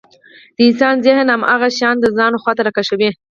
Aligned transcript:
د 0.55 0.57
انسان 0.67 0.95
ذهن 1.05 1.27
هماغه 1.35 1.67
شيان 1.77 1.95
د 1.99 2.05
ځان 2.17 2.33
خواته 2.41 2.61
راکشوي. 2.67 3.09